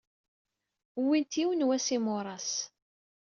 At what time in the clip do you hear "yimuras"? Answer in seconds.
1.93-2.49